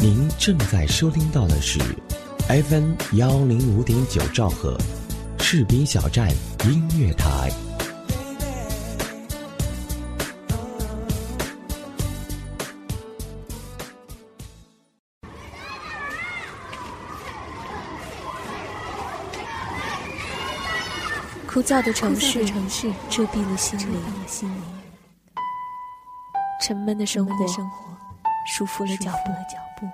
[0.00, 1.80] 您正在收听到的是
[2.46, 4.78] FM 幺零五点九兆赫，
[5.40, 6.30] 士兵小站
[6.64, 7.50] 音乐台。
[21.44, 23.88] 枯燥的城市，城市遮蔽了心灵；
[26.62, 27.32] 沉闷的生活，
[28.48, 29.12] 束缚了脚
[29.76, 29.86] 步。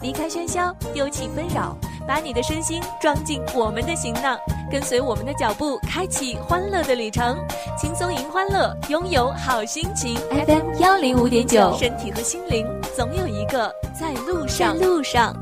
[0.00, 1.76] 离开喧嚣，丢弃纷扰。
[2.06, 4.38] 把你的身心装进我们的行囊，
[4.74, 7.38] 跟随我们的脚步，开启欢乐的旅程，
[7.78, 10.16] 轻松迎欢乐，拥有好心情。
[10.30, 14.76] FM 幺零五点九，身体和心灵总有一个在路上。
[14.76, 15.32] 路上，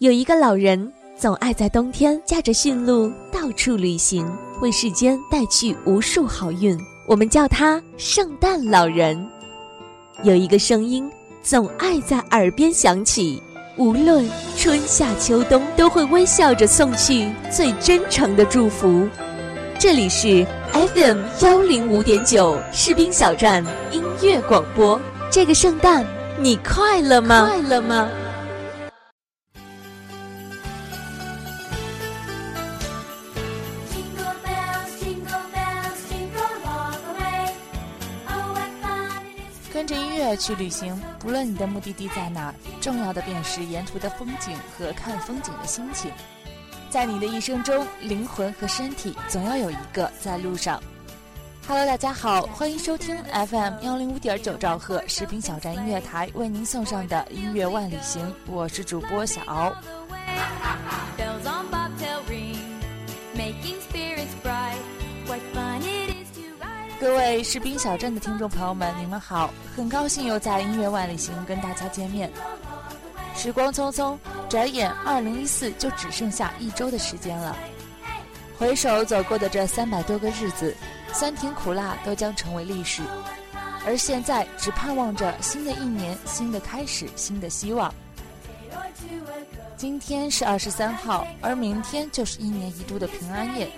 [0.00, 6.78] 有一个老人总爱在冬天驾着驯鹿到处旅行，为世间带去无数好运。
[7.08, 9.26] 我们叫他圣诞老人。
[10.24, 11.10] 有一个声音
[11.42, 13.42] 总爱在耳边响起。
[13.76, 14.24] 无论
[14.56, 19.08] 春夏秋冬，都会微笑着送去最真诚的祝福。
[19.80, 25.00] 这里是 FM 幺零五点九士兵小站音乐广播。
[25.28, 26.06] 这个圣诞，
[26.38, 27.48] 你快乐吗？
[27.48, 28.08] 快乐吗？
[40.30, 46.10] 着去旅行，不论你的目的地在哪，重要的便是沿途的风景和看风景的心情。
[46.90, 50.82] 在你的一生中，灵魂和身体总要有一个在路上。
[51.66, 59.74] Hello，大家好，欢迎收听 FM 幺零五点九兆赫视频小站音乐台为您送上的音乐万里行，我是主播小敖。
[67.04, 69.52] 各位士兵小镇的听众朋友们，你们好！
[69.76, 72.32] 很高兴又在音乐万里行跟大家见面。
[73.36, 74.16] 时光匆匆，
[74.48, 77.54] 转眼二零一四就只剩下一周的时间了。
[78.56, 80.74] 回首走过的这三百多个日子，
[81.12, 83.02] 酸甜苦辣都将成为历史。
[83.84, 87.92] 而现在，只盼望着新的一年，新的开始，新的希望。
[89.76, 93.70] 今天是二十三号，而明天就是一年一度的平安夜。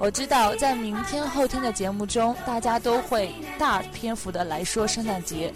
[0.00, 5.52] 我知道，在明天、后天的节目中，大家都会大篇幅的来说圣诞节。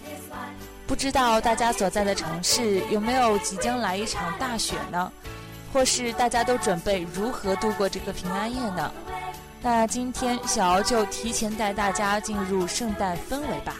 [0.85, 5.11] 不知道大家所在的城市有没有即将来一场大雪呢？
[5.73, 8.91] 或是大家都准备如何度过这个平安夜呢？
[9.63, 13.75] 那今天小敖就提前带大家进入圣诞氛围吧。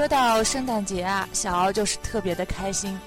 [0.00, 2.98] 说到圣诞节啊，小敖就是特别的开心，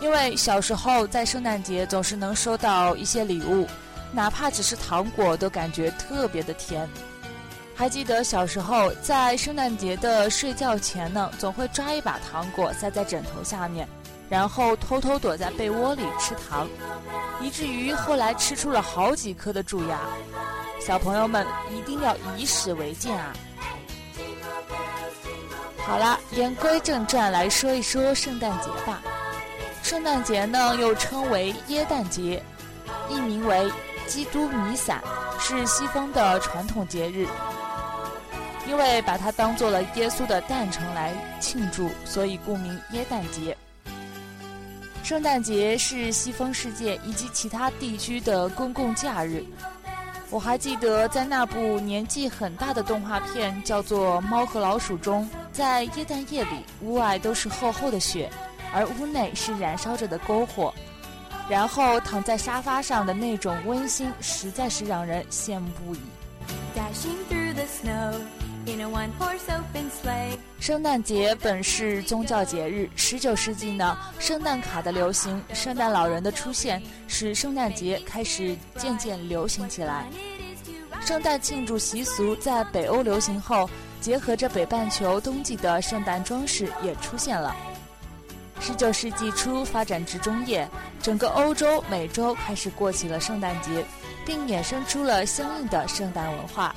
[0.00, 3.66] 因为小时候在圣诞节总是能收到一些礼物，
[4.12, 6.88] 哪怕只是糖果，都感觉特别的甜。
[7.76, 13.86] 还记得小时候在圣诞节的睡觉前呢，总会抓一把糖果塞在枕头下面，
[14.30, 16.66] 然后偷偷躲在被窝里吃糖，
[17.42, 20.00] 以至于后来吃出了好几颗的蛀牙。
[20.80, 23.34] 小朋友们一定要以史为鉴啊！
[25.88, 29.00] 好了，言归正传，来说一说圣诞节吧。
[29.82, 32.42] 圣诞节呢，又称为耶诞节，
[33.08, 33.72] 译名为
[34.06, 35.02] 基督弥撒，
[35.40, 37.26] 是西方的传统节日。
[38.68, 43.56] 因为把它当做了耶稣的诞辰来庆祝，所以故名耶诞节。
[45.02, 49.42] 圣诞节是西方世界以及其他地区的公共假日。
[50.28, 55.26] 我还记得在那部年纪很大的动画片叫做《猫和老鼠》中，
[55.58, 58.30] 在耶诞夜里，屋外都是厚厚的雪，
[58.72, 60.72] 而屋内是燃烧着的篝火，
[61.50, 65.98] 然后躺在沙发上的那种温馨，实在是让人羡慕不已。
[70.60, 80.06] 圣诞节本是宗教节日，十九世纪呢，圣诞卡的流行，圣诞老人的出现，使圣诞节开始渐渐流行起来。
[81.00, 83.68] 圣诞庆祝习俗在北欧流行后，
[84.00, 87.54] 结合着北半球冬季的圣诞装饰也出现了。
[88.60, 90.68] 十九世纪初发展至中叶，
[91.00, 93.84] 整个欧洲、美洲开始过起了圣诞节，
[94.26, 96.74] 并衍生出了相应的圣诞文化。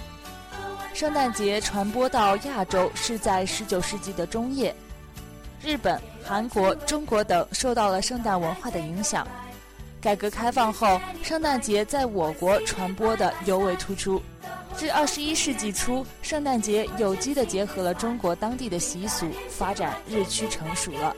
[0.93, 4.75] 圣诞节传播到亚洲是在19世纪的中叶，
[5.63, 9.25] 日本、韩国、中国等受到了圣诞文化的影响。
[9.99, 14.21] 改革开放后，圣诞节在我国传播的尤为突出。
[14.77, 21.15] 至二十一世纪初，圣诞节有机地结合了中国当地的习俗，发展日趋成熟了。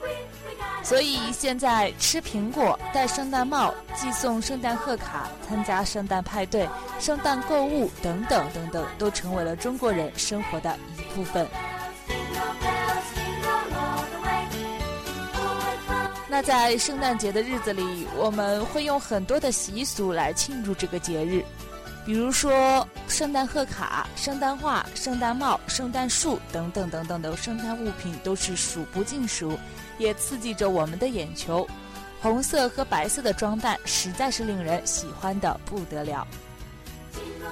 [0.83, 6.67] 所以现在吃苹果、戴圣诞帽、寄送圣诞贺卡、参加圣诞派对、
[6.99, 11.47] 圣诞购物等等等等，都成为了中国人生活的一部分。
[16.27, 21.45] 那在圣诞节的日子里，我们会用很多的习俗来庆祝这个节日，
[22.05, 29.57] 比如说圣诞贺卡、圣诞画、圣诞帽、圣诞树等等等等的圣诞物品都是数不尽数，
[29.97, 31.65] 也刺激着我们的眼球。
[32.21, 36.27] 红色和白色的装扮实在是令人喜欢的不得了。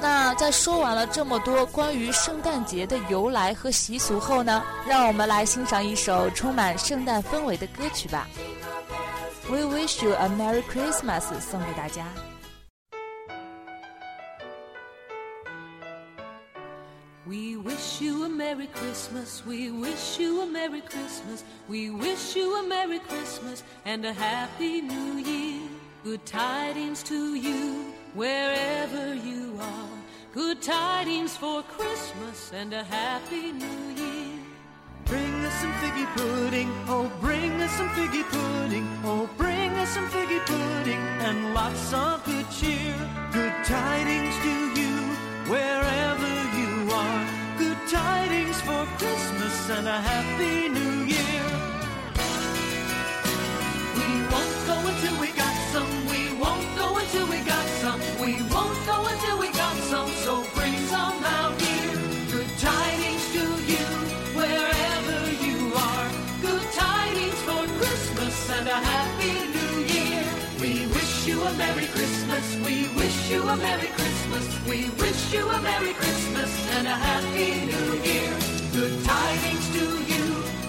[0.01, 8.27] 那在说完了这么多关于圣诞节的由来和习俗后呢，让我们来欣赏一首充满圣诞氛围的歌曲吧。
[9.49, 12.05] We wish you a Merry Christmas，送给大家。
[18.51, 24.11] Merry Christmas, we wish you a Merry Christmas, we wish you a Merry Christmas and a
[24.11, 25.61] Happy New Year.
[26.03, 29.89] Good tidings to you wherever you are.
[30.33, 34.37] Good tidings for Christmas and a Happy New Year.
[35.05, 40.09] Bring us some figgy pudding, oh, bring us some figgy pudding, oh, bring us some
[40.09, 42.97] figgy pudding and lots of good cheer.
[43.31, 44.97] Good tidings to you
[45.47, 46.31] wherever you are.
[46.31, 46.40] Good
[47.91, 50.80] tidings for Christmas and a happy new
[71.43, 76.51] a Merry Christmas, we wish you a Merry Christmas, we wish you a Merry Christmas
[76.77, 78.33] and a happy new year.
[78.73, 80.25] Good tidings to you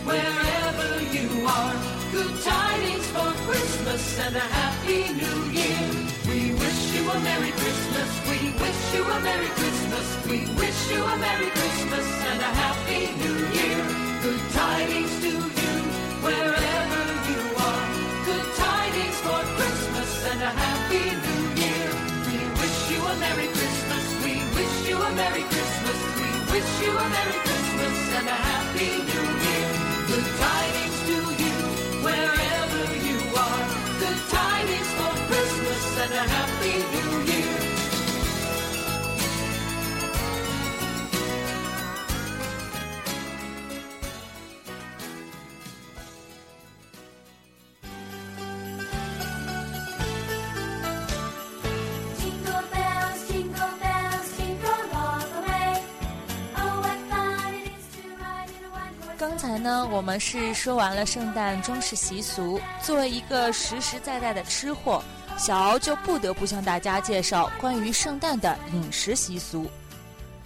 [0.08, 1.76] wherever you are.
[2.10, 5.82] Good tidings for Christmas and a happy new year.
[6.30, 11.04] We wish you a Merry Christmas, we wish you a Merry Christmas, we wish you
[11.04, 13.82] a Merry Christmas and a happy new year.
[14.22, 15.74] Good tidings to you
[16.24, 16.71] wherever
[20.92, 21.90] happy new year.
[22.26, 26.92] We wish you a Merry Christmas, we wish you a Merry Christmas, we wish you
[26.92, 29.70] a Merry Christmas and a happy new year.
[30.10, 31.54] Good tidings to you
[32.04, 33.64] wherever you are.
[34.02, 37.21] Good tidings for Christmas and a happy new year.
[59.22, 62.60] 刚才呢，我们是说完了圣诞装饰习俗。
[62.82, 65.00] 作为一个实实在在的吃货，
[65.38, 69.70] 小敖就不得不向大家介绍关于圣诞的饮食习俗。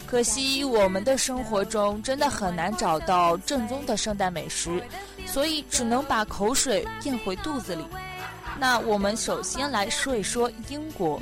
[0.07, 4.85] 可惜我们的生活中真的很难找到正宗的圣诞美食，
[5.25, 7.83] 所以只能把口水咽回肚子里。
[8.59, 11.19] 那我们首先来说一说英国。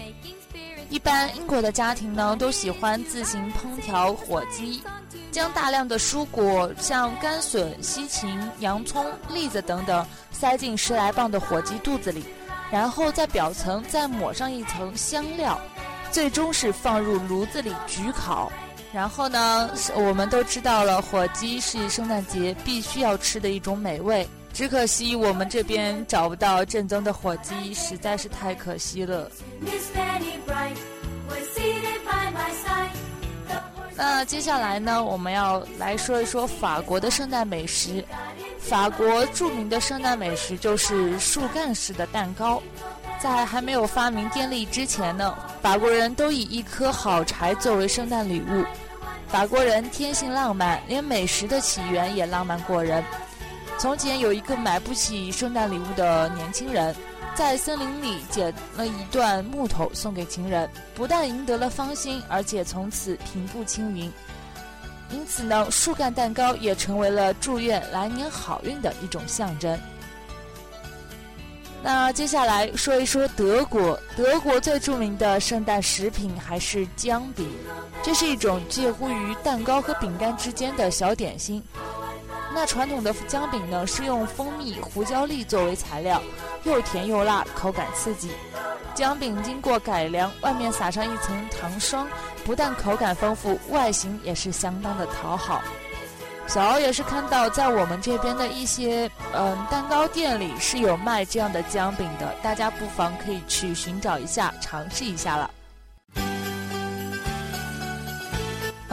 [0.91, 4.83] 一般英国的家庭呢，都喜欢自行烹调火鸡，
[5.31, 12.25] 将大量的蔬果，像甘笋、西芹、洋葱、栗子等等，塞进十来磅的火鸡肚子里，
[12.71, 15.61] 然后在表层再抹上一层香料，
[16.11, 18.51] 最终是放入炉子里焗烤。
[18.93, 24.27] 然后呢，我们都知道了，火鸡是圣诞节必须要吃的一种美味。
[24.53, 29.29] 只可惜我们这边找不到正宗的火鸡，实在是太可惜了。
[33.97, 38.05] 那接下来呢，我们要来说一说法国的圣诞美食。
[38.59, 42.63] 法国著名的圣诞美食就是树干式的蛋糕。
[43.21, 48.65] 在还没有发明电力之前呢，法国人都以一棵好柴作为圣诞礼物。
[49.29, 53.03] 法国人天性浪漫，连美食的起源也浪漫过人。
[53.79, 56.95] 从前有一个买不起圣诞礼物的年轻人，
[57.35, 64.11] 在森林里捡了一段木头送给情人，不但赢得了芳心，而且从此平步青云。
[65.11, 69.79] 因此呢，树干蛋糕也成为了祝愿来年好运的一种象征。
[71.83, 77.47] 那接下来说一说德国，德国最著名的圣诞食品还是姜饼，
[78.03, 81.63] 这是一种介乎于蛋糕和饼干之间的小点心。
[82.55, 86.23] 那传统的姜饼呢，是用蜂蜜、胡椒粒作为材料，
[86.63, 88.31] 又甜又辣，口感刺激。
[88.95, 92.07] 姜饼经过改良，外面撒上一层糖霜，
[92.45, 95.61] 不但口感丰富，外形也是相当的讨好。
[96.47, 105.51] 小欧也是看到，在我们这边的一些嗯蛋糕店里是有卖这样的姜饼的，大家不妨可以去寻找一下，尝试一下了。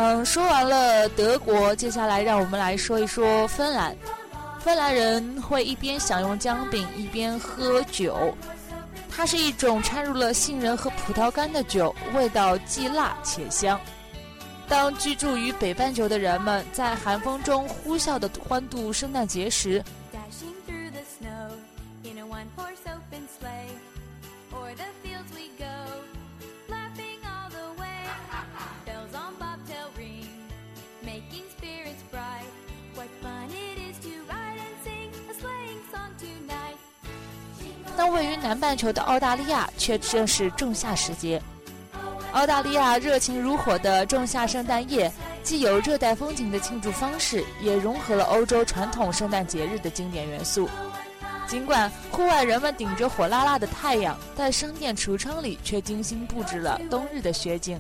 [0.04, 3.96] 嗯，说完了德国，接下来让我们来说一说芬兰。
[4.60, 8.36] 芬兰人会一边享用姜饼一边喝酒，
[9.12, 13.80] 它是一种掺入了杏仁和葡萄干的酒，味道既辣且香。
[14.68, 19.84] 当居住于北半球的人们在寒风中呼啸地欢度圣诞节时，
[38.12, 41.42] 位于南半球的澳大利亚却正是仲夏时节。
[42.34, 45.12] 澳大利亚热情如火的仲夏圣诞夜，
[45.44, 50.70] 既有热带风景的庆祝方式，也融合了欧洲传统圣诞节日的经典元素。
[51.46, 57.78] 尽管户外人们顶着火辣辣的太阳，但商店橱窗里却精心布置了冬日的雪景，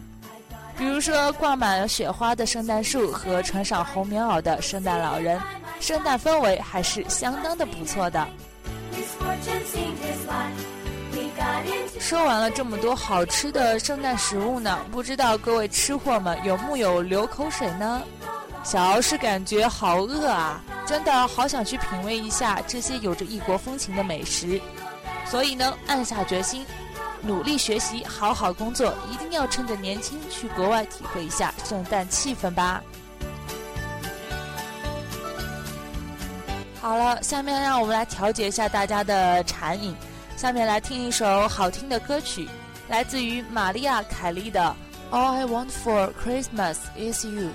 [0.77, 5.39] 比如说挂满了雪花的圣诞树和穿上红棉袄的圣诞老人，
[5.79, 8.27] 圣诞氛围还是相当的不错的。
[11.99, 18.01] 说完了这么多好吃的圣诞食物呢，不知道各位吃货们有木有流口水呢？
[18.63, 24.61] 小敖是感觉好饿啊，真的好想去品味一下这些有着异国风情的美食，
[25.25, 26.65] 所以呢，暗下决心，
[27.21, 32.83] 努力学习，好好工作，一定要趁着年轻去国外体会一下圣诞气氛吧。
[36.81, 39.95] 好了，下面让我们来调节一下大家的馋瘾。
[40.35, 42.49] 下面来听一首好听的歌曲，
[42.89, 44.75] 来自于玛利亚·凯莉的
[45.15, 47.49] 《All I Want for Christmas Is You》。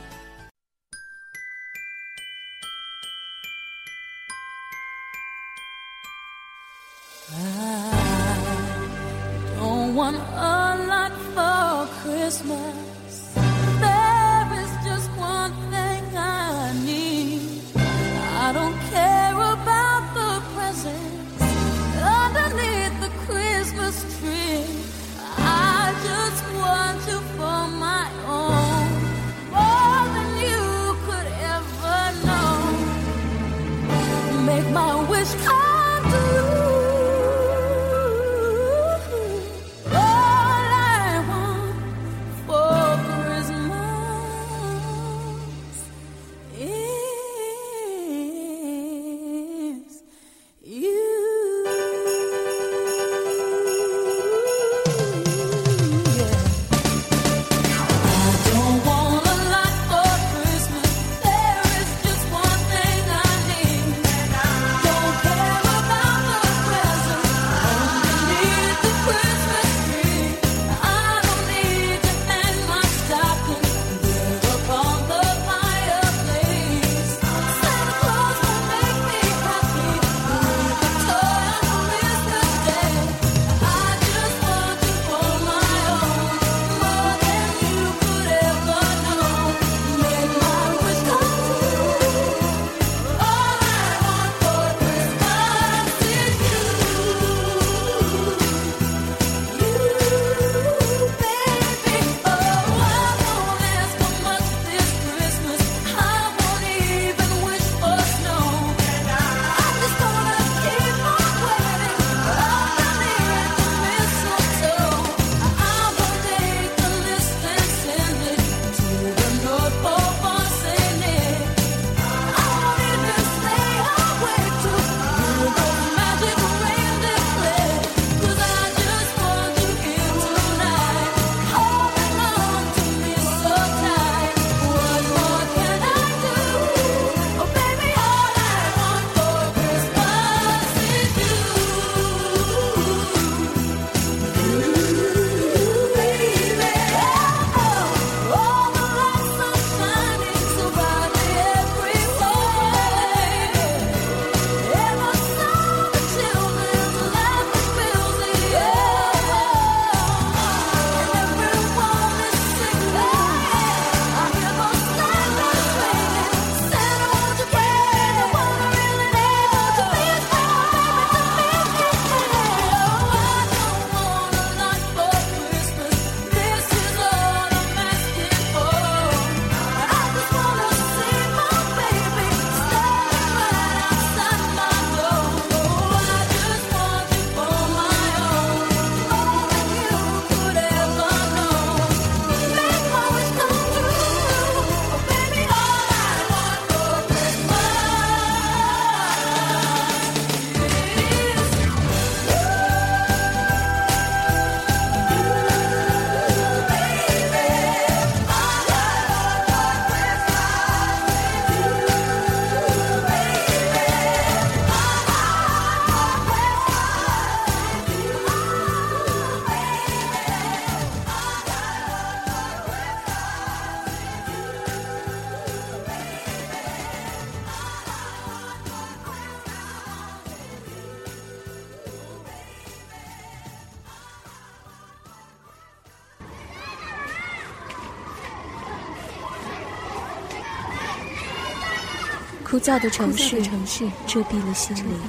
[242.66, 245.00] 燥的城市，城市遮蔽了心灵，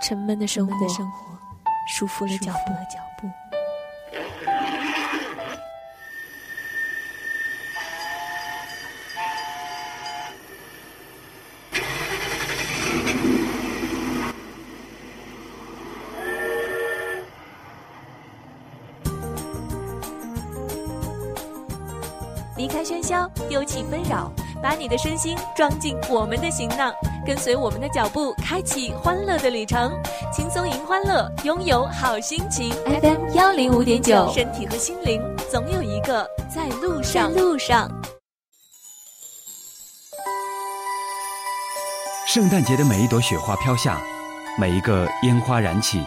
[0.00, 0.72] 沉闷的生活，
[1.88, 2.52] 束缚了脚
[3.18, 3.28] 步。
[22.56, 24.30] 离开喧嚣，丢弃纷扰，
[24.62, 26.92] 把你的身心装进我们的行囊，
[27.26, 29.90] 跟随我们的脚步，开启欢乐的旅程。
[30.30, 32.70] 轻松迎欢乐，拥有好心情。
[32.84, 37.32] FM 幺零五点九，身体和心灵总有一个在路上。
[37.32, 37.90] 路上。
[42.26, 43.98] 圣诞节的每一朵雪花飘下，
[44.58, 46.04] 每一个烟花燃起，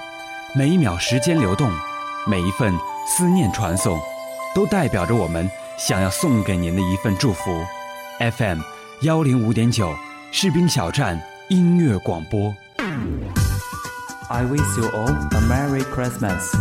[0.55, 1.71] 每一秒时间流动，
[2.27, 2.71] 每一份
[3.07, 3.99] 思念传送，
[4.53, 5.49] 都代表着我们。
[5.75, 7.65] 想要送给您的一份祝福
[8.31, 8.61] ，FM
[9.01, 9.93] 幺零五点九
[10.31, 12.55] 士兵小站音乐广播。
[14.29, 16.51] I wish you all a Merry Christmas.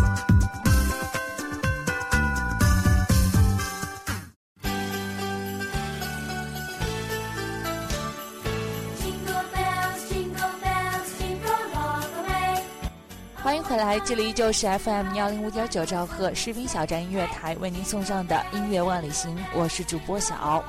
[13.43, 20.65] 欢迎回来，这里依旧是 FM 幺零五点九兆赫士兵小站音乐台为您送上的音乐万里行，我是主播小敖。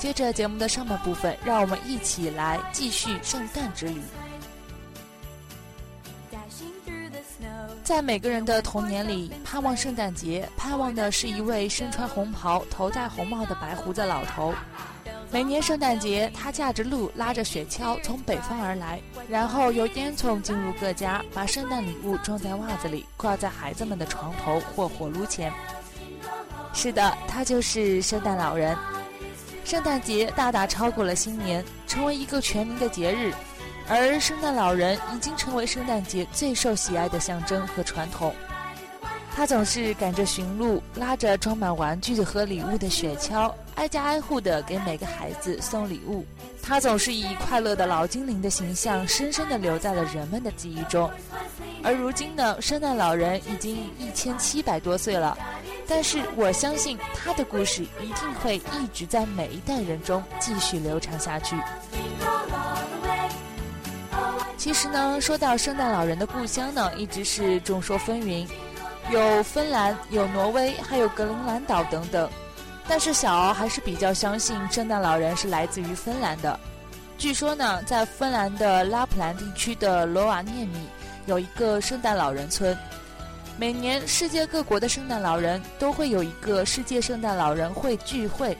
[0.00, 4.00] 接着节目的上半部分，让我们一起来继续圣诞之旅。
[7.84, 14.54] 在每个人的童年里，盼望圣诞节，盼望的是一位身穿红袍、头戴红帽的白胡子老头。
[15.30, 25.52] 每年圣诞节，他驾着鹿，拉着雪橇从北方而来，然后由烟囱进入各家，把圣诞礼物装在袜子里，挂在孩子们的床头或火炉前。
[26.72, 28.74] 是的，他就是圣诞老人。
[29.64, 33.32] 圣诞节大大超过了新年，成为一个全民的节日，
[33.88, 38.34] 而圣诞老人已经成为圣诞节最受喜爱的象征和传统。
[39.32, 46.22] 他总是赶着寻路，拉着装满玩具和礼物的雪橇，挨家挨户的给每个孩子送礼物。
[46.62, 51.10] 他总是以快乐的老精灵的形象，深深的留在了人们的记忆中。
[51.82, 55.34] 而如今呢，圣诞老人已经一千七百多岁了，
[55.88, 61.56] 但是我相信他的故事一定会一直在每一代人中继续流传下去。
[64.58, 68.46] 其实呢，说到圣诞老人的故乡呢，一直是众说纷纭。
[69.10, 72.30] 有芬兰，有挪威，还有格陵兰岛等等。
[72.88, 76.58] 但是小敖还是比较相信圣诞老人是来自于芬兰的。
[77.16, 80.88] 据说呢，在芬兰的拉普兰地区的罗瓦涅米
[81.26, 82.76] 有一个圣诞老人村。
[83.58, 88.56] 每年世界各国的圣诞老人都会有一个世界圣诞老人会聚会，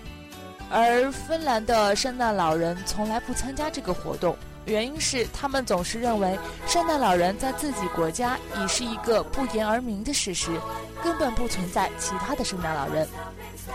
[0.69, 4.37] 而芬兰的圣诞老人从来不参加这个活动。
[4.67, 10.51] 原因是他们总是认为圣诞老人在自己国家已是一个不言而明的事实，
[11.03, 13.09] 根本不存在其他的圣诞老人。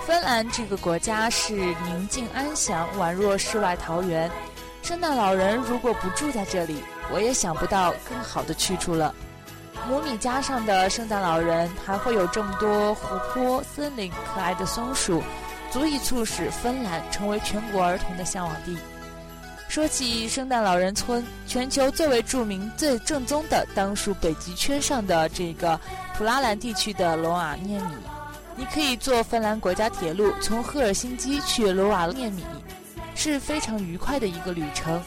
[0.06, 4.30] 芬兰这个国家是宁静安详，宛若世外桃源。
[4.84, 9.14] 圣诞老人如果不住在这里，我也想不到更好的去处了。
[9.88, 15.24] 姆米家上的圣诞老人还会有这么多湖泊、森林、可爱的松鼠，
[15.72, 18.78] 足以促使芬兰成为全国儿童的向往地。
[19.68, 25.80] 说起圣诞老人村，全球最为著名、最正宗的，当属北极圈上的这个
[26.18, 27.96] 普拉兰地区的罗瓦涅米。
[28.56, 32.46] 你可以坐芬兰国家铁路从赫尔辛基去罗瓦涅米，
[33.16, 35.02] 是非常愉快的一个旅程。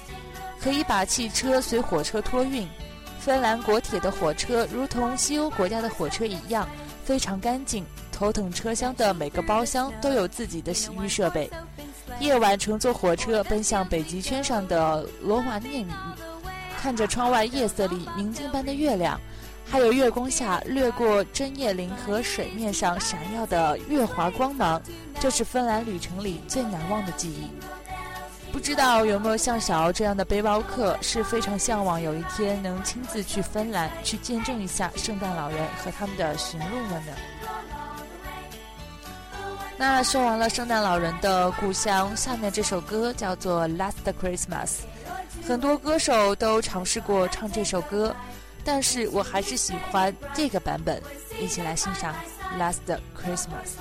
[0.60, 2.68] 可以把汽车随火车托运。
[3.18, 6.68] 芬兰国铁的火车如同西欧国家的火车一样，
[7.04, 7.86] 非常干净。
[8.12, 11.48] 头等车厢的每个包厢都有自己的洗浴设备。
[12.20, 15.92] 夜晚乘坐火车奔向北极圈上的罗瓦涅米，
[16.80, 19.20] 看着窗外夜色里明镜般的月亮，
[19.64, 24.82] 还有月光下掠过针叶林和水面上闪耀的月华光芒，
[25.20, 27.48] 这是芬兰旅程里最难忘的记忆。
[28.50, 37.12] 不知道有没有像小敖这样的背包客，是非常向往有一天能亲自去芬兰，去见证一下圣诞老人和他们的驯鹿们呢？
[39.78, 44.66] 那说完了圣诞老人的故乡，下面这首歌叫做《Last Christmas》，
[45.46, 48.14] 很多歌手都尝试过唱这首歌，
[48.64, 51.00] 但是我还是喜欢这个版本，
[51.40, 52.12] 一起来欣赏
[52.60, 53.76] 《Last Christmas》。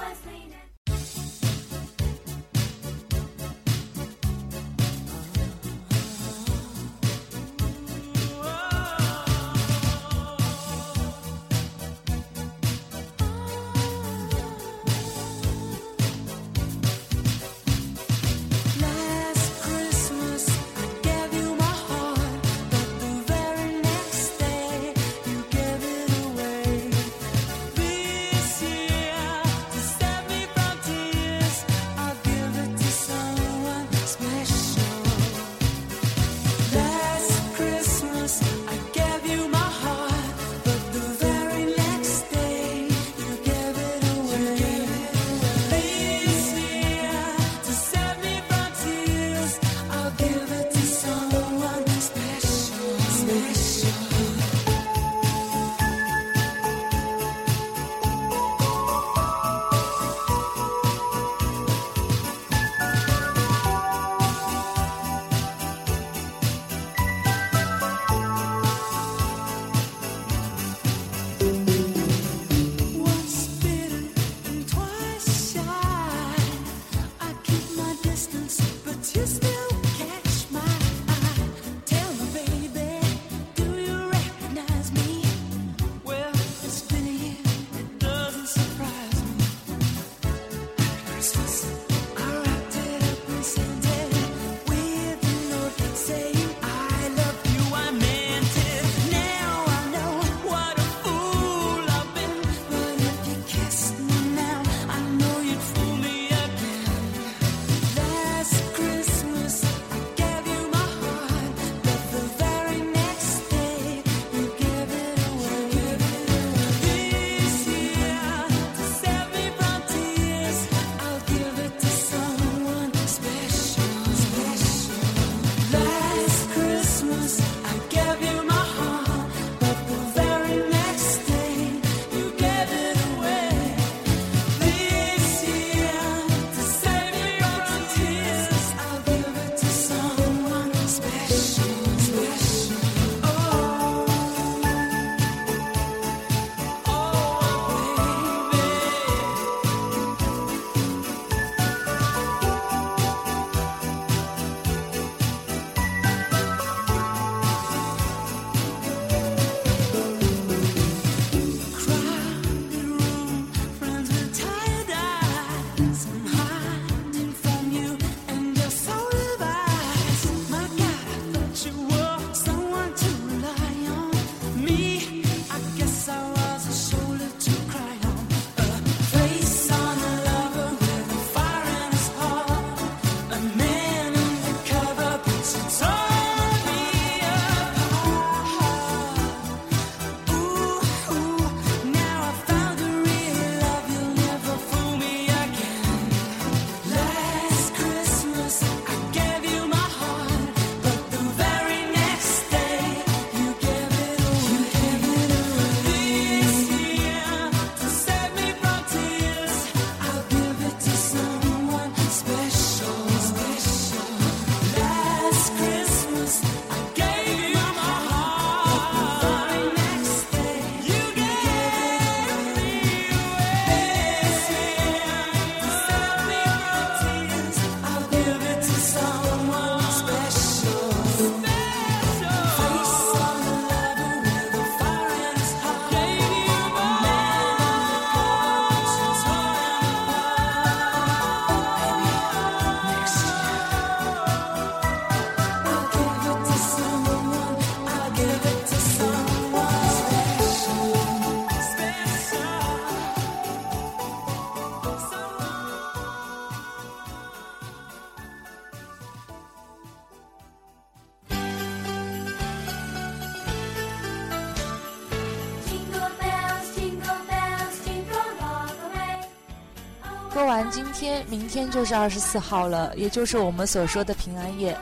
[271.47, 274.77] 明天就是二十四号了，也就是我们所说的平安夜。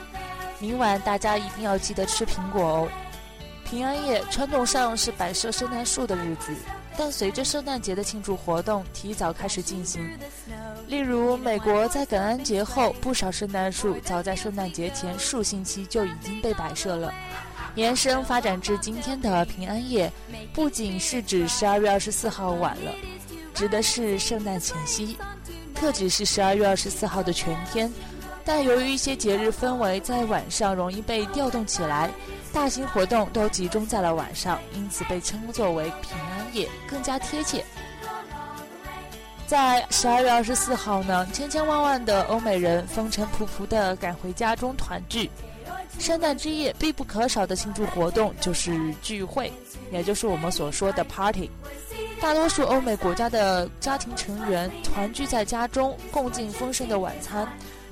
[0.58, 2.88] 明晚大家一定要记得吃苹果哦。
[3.64, 6.52] 平安夜传统上是摆设圣诞树的日子，
[6.98, 10.10] 但随着圣诞节的庆祝活动提早开始进行，
[10.88, 17.14] 例如美国在感恩节后，不少圣诞树早在圣诞节前数星期就已经被摆设了。
[17.76, 20.12] 延伸发展至今天的平安夜，
[20.52, 22.92] 不仅是指十二月二十四号晚了，
[23.54, 25.16] 指的是圣诞前夕，
[25.76, 27.92] 特指是十二月二十四号的全天。
[28.44, 32.10] 但由于一些节日氛围在晚上容易被调动起来，
[32.52, 37.64] 大型活动都集中在了晚上，因此被称作为平安夜，更加贴切。
[39.48, 45.28] 在十二月二十四号呢，千千万万的欧美人风尘仆仆地赶回家中团聚。
[45.98, 49.52] 圣诞之夜必不可少的庆祝活动就是聚会，
[49.90, 51.50] 也就是我们所说的 party。
[52.20, 57.46] 大多数欧美国家的家庭成员团聚在家中，共进丰盛的晚餐，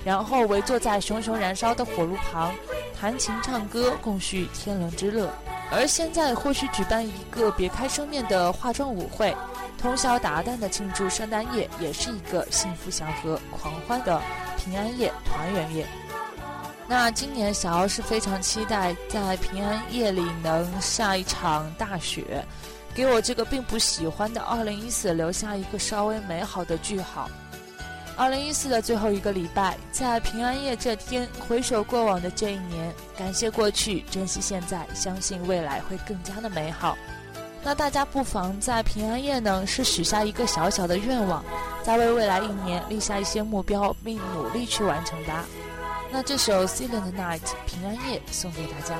[0.04, 2.52] 然后围坐在熊熊燃烧的火炉旁，
[2.98, 5.32] 弹琴唱歌，共叙天伦之乐。
[5.70, 9.34] 而现在或许举办一个别开生面的化妆舞会，
[9.78, 14.20] 通宵达旦的庆祝圣诞夜，也是一个幸福祥和、狂欢的
[14.56, 15.86] 平安夜、团圆夜。
[16.86, 22.44] 那今年小奥是非常期待在平安夜里能下一场大雪，
[22.94, 27.28] 给我这个并不喜欢的2014留下一个稍微美好的句号。
[28.16, 36.96] 2014的最后一个礼拜，在平安夜这天，回首过往的这一年，感谢过去，珍惜现在，相信未来会更加的美好。
[37.64, 41.44] 那大家不妨在平安夜呢，是许下一个小小的愿望，
[41.82, 45.44] 再为未来一年立下一些目标，并努力去完成它。
[46.12, 48.96] 那这首《Silent Night》平安夜送给大家。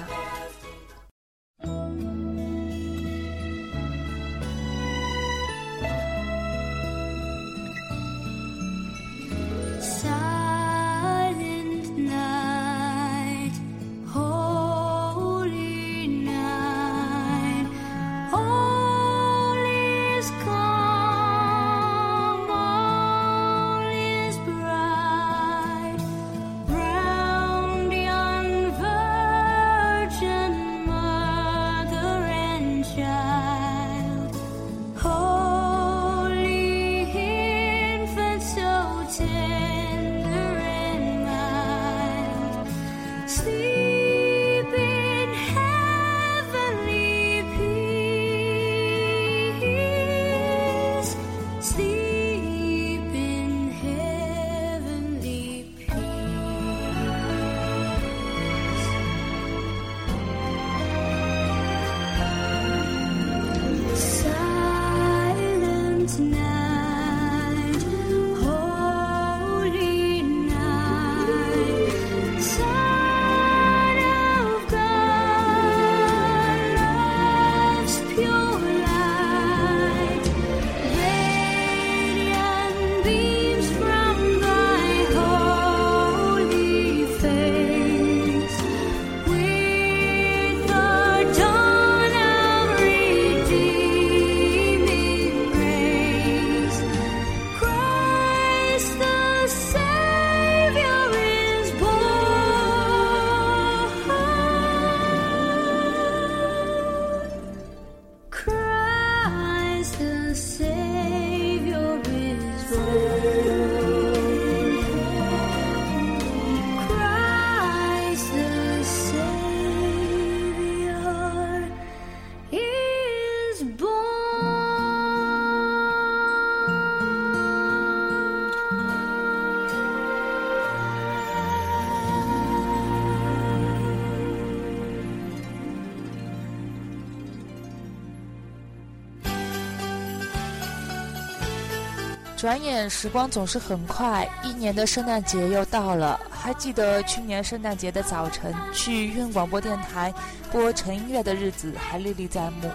[142.45, 146.21] 转眼时光总是很快，一年的圣诞节又到了。
[146.31, 150.13] 还记得去年圣诞节的早晨，去院广播电台
[150.53, 152.71] 播陈音乐的日子还历历在目。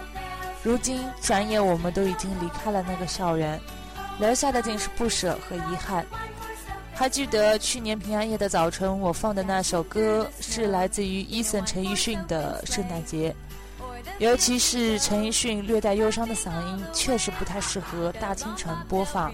[0.64, 3.60] 如今转眼我们都已经离开了那个校园，
[4.18, 6.04] 留下的竟是不舍和遗憾。
[6.92, 13.30] 还记得去年平安夜的早晨，我放的那首歌是来自于伊森陈奕迅的《圣诞节》，
[14.18, 19.32] 尤其是陈奕迅略带忧伤的嗓音，确实不太适合大清晨播放。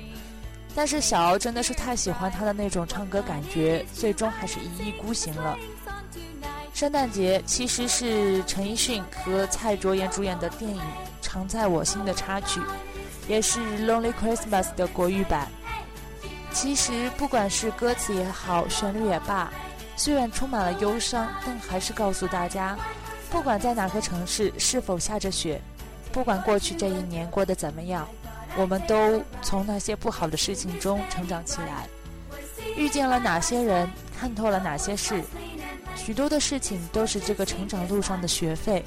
[0.76, 5.56] 但是小敖真的是太喜欢他的那种唱歌感觉，最终还是一意孤行了。
[6.74, 10.78] 圣诞节其实是陈奕迅和蔡卓妍主演的电影
[11.22, 12.60] 《常在我心》的插曲，
[13.26, 15.48] 也是《Lonely Christmas》的国语版。
[16.52, 19.50] 其实，不管是歌词也好，旋律也罢，
[19.96, 22.76] 虽然充满了忧伤，但还是告诉大家，
[23.30, 25.58] 不管在哪个城市，是否下着雪，
[26.12, 28.06] 不管过去这一年过得怎么样，
[28.56, 31.86] 我们都从那些不好的事情中成长起来，
[32.76, 33.88] 遇见了哪些人，
[34.18, 35.22] 看透了哪些事，
[35.94, 38.84] 许多的事情都是这个成长路上的学费。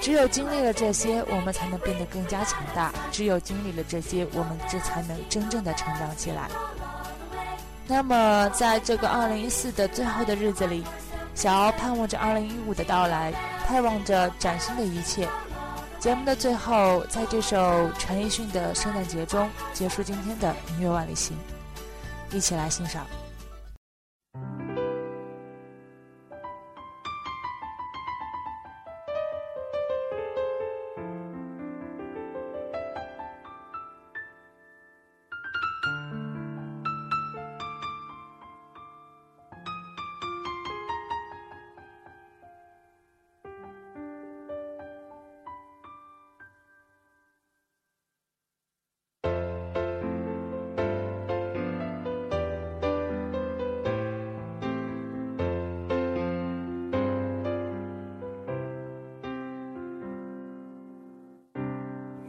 [0.00, 6.48] 只有经历了这些，我们才能变得更加强大；只有经历了这些，我们这才能真正的成长起来。
[7.86, 10.82] 那么，在这个二零一四的最后的日子里，
[11.34, 13.30] 小敖盼望着二零一五的到来，
[13.66, 15.28] 盼望着崭新的一切。
[16.00, 21.36] 节目的最后，在这首陈奕迅的《圣诞节》中结束今天的音乐万里行，
[22.32, 23.06] 一起来欣赏。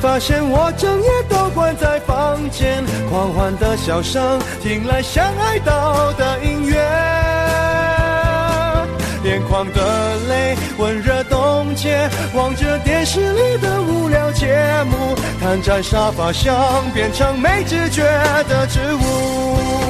[0.00, 2.82] 发现我整夜都关在房间。
[3.10, 6.74] 狂欢的笑声，听来像哀悼的音乐。
[9.22, 14.46] 眼眶的泪温热冻结，望着电视里的无聊节
[14.90, 18.02] 目，瘫在沙发上变成没知觉
[18.48, 19.89] 的植物。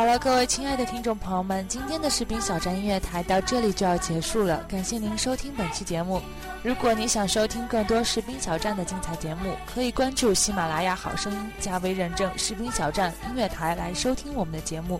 [0.00, 6.22] 好了，各位亲爱的听众朋友们，今天的士兵小站音乐台到这里就要结束了，感谢您收听本期节目。
[6.62, 14.98] 如果你想收听更多士兵小站的精彩节目，可以关注喜马拉雅好声音加微认证士兵小站音乐台来收听我们的节目。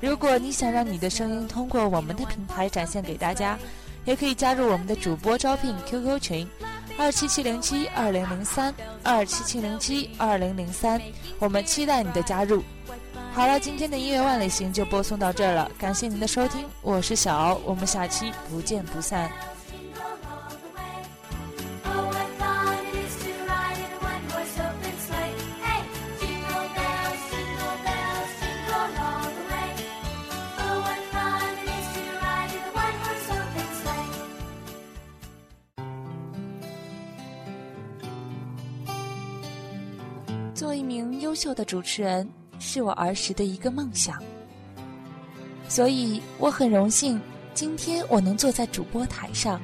[0.00, 3.56] 如果你想让你的声音通过我们的平台展现给大家，
[4.06, 6.48] 也可以加入我们的主播招聘 QQ 群：
[6.98, 11.00] 二七七零七二零零三二七七零七二零零三，
[11.38, 12.60] 我们期待你的加入。
[13.32, 19.30] 好了今天的音乐万里行就播送到这儿了感谢您的收听我是小欧我们下期不见不散。
[40.60, 42.28] 做一名优秀的主持人
[42.60, 44.22] 是我儿时的一个梦想，
[45.66, 47.18] 所以我很荣幸
[47.54, 49.58] 今天我能坐在主播台上，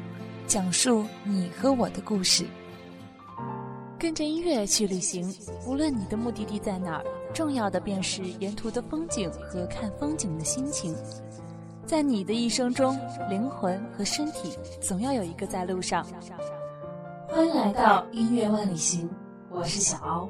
[0.46, 2.46] 讲述你和我的故事。
[3.98, 5.32] 跟着音乐去旅行，
[5.66, 10.96] 无论你的目的地在哪儿，重要的便是沿途的风景和看风景的心情。
[11.84, 16.04] 在你的一生中，灵魂和身体总要有一个在路上。
[17.28, 19.08] 欢迎来到音乐万里行，
[19.50, 20.28] 我是小敖。